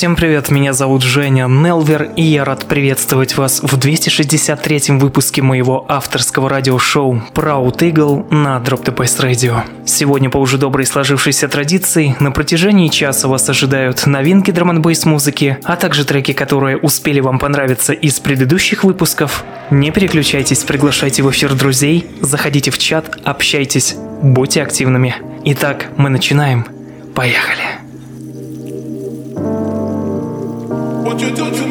[0.00, 5.84] Всем привет, меня зовут Женя Нелвер, и я рад приветствовать вас в 263-м выпуске моего
[5.88, 9.60] авторского радиошоу Proud Eagle на Drop the Bass Radio.
[9.84, 15.58] Сегодня по уже доброй сложившейся традиции на протяжении часа вас ожидают новинки драм н музыки,
[15.64, 19.44] а также треки, которые успели вам понравиться из предыдущих выпусков.
[19.70, 25.16] Не переключайтесь, приглашайте в эфир друзей, заходите в чат, общайтесь, будьте активными.
[25.44, 26.64] Итак, мы начинаем.
[27.14, 27.79] Поехали!
[31.10, 31.69] What you do to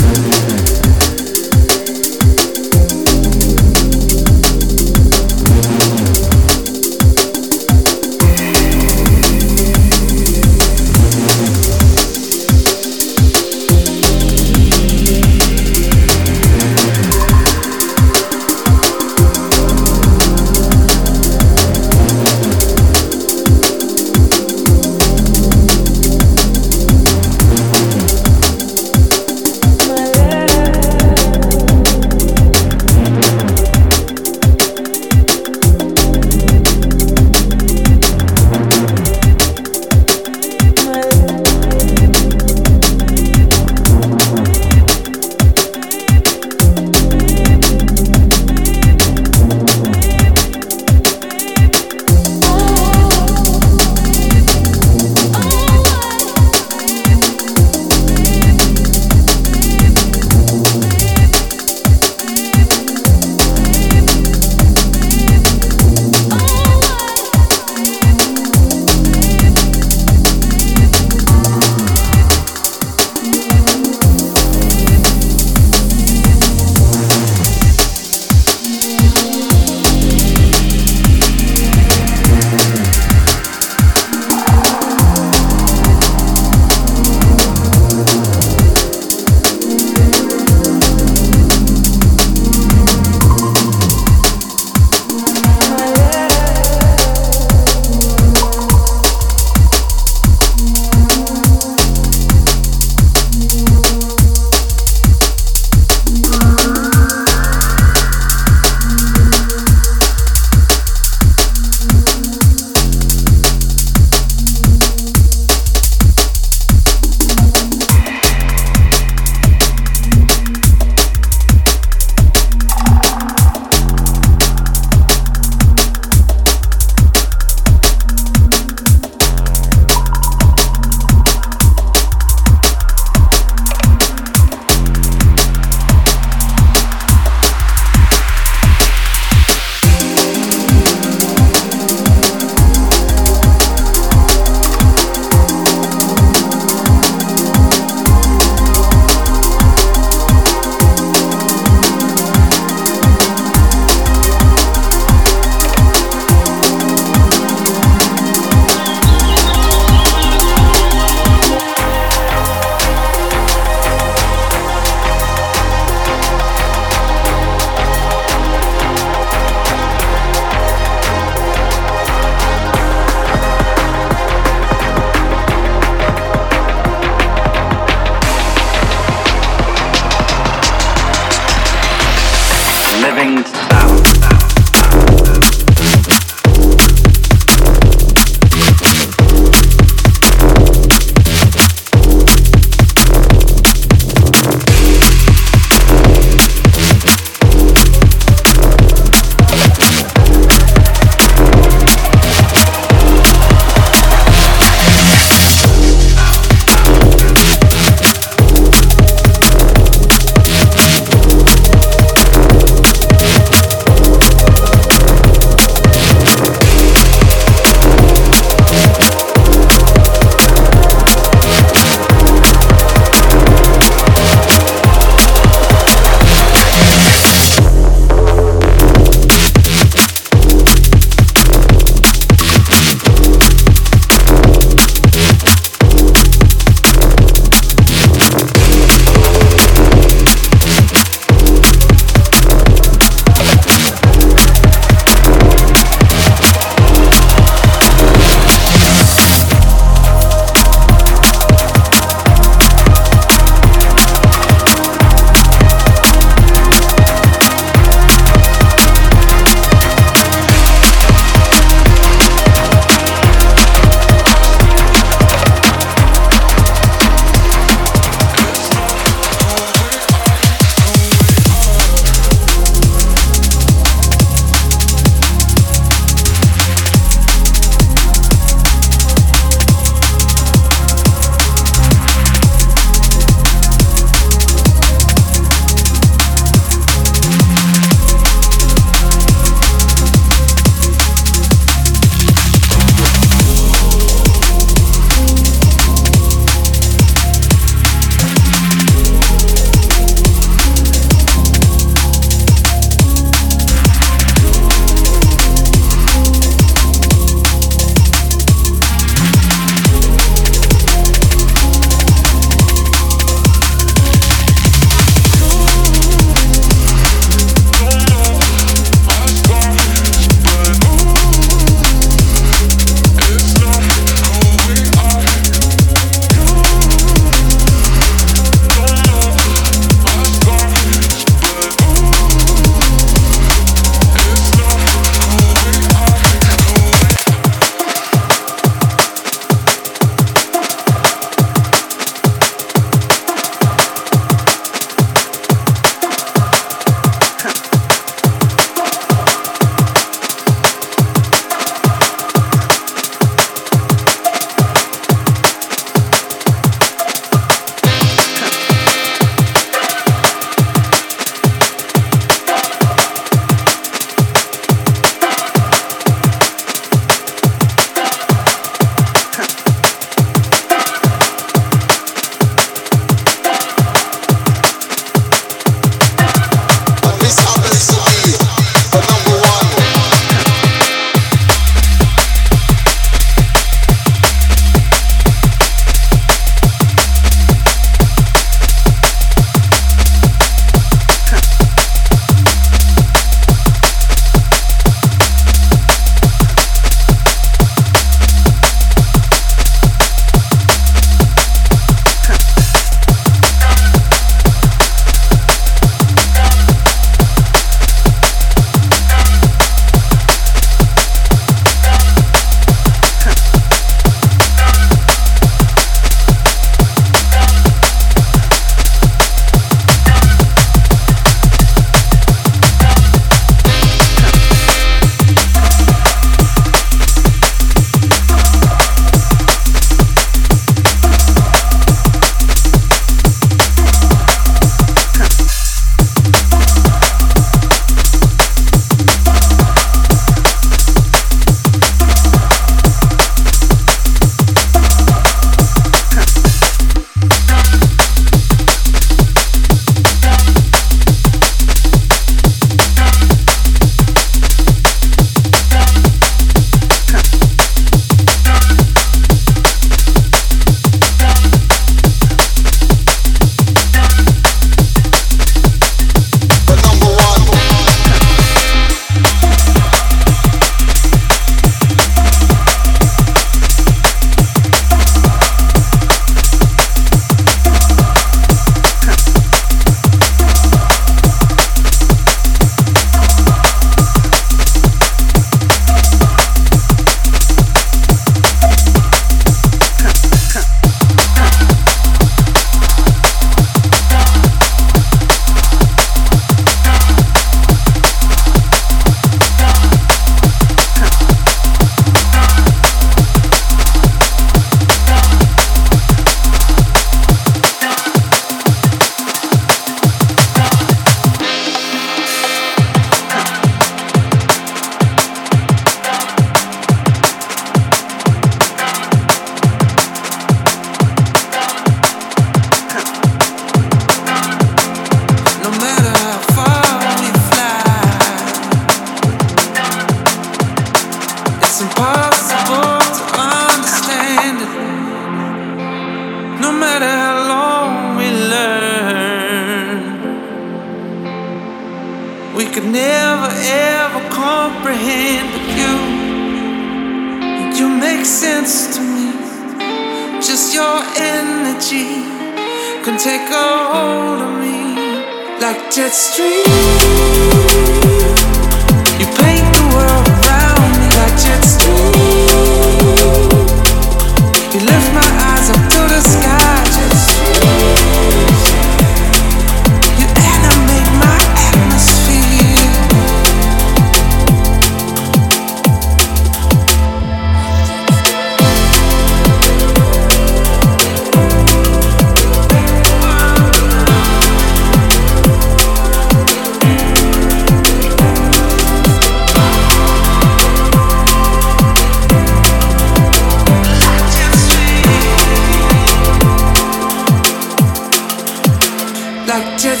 [599.60, 600.00] like jet.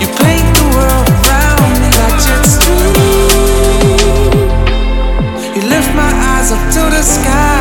[0.00, 2.48] You paint the world around me like jet.
[5.54, 7.53] You lift my eyes up to the sky.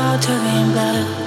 [0.00, 1.19] out to be in blood.